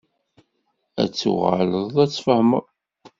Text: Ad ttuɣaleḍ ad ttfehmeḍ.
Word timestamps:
Ad 1.01 1.09
ttuɣaleḍ 1.11 1.95
ad 2.03 2.09
ttfehmeḍ. 2.09 2.65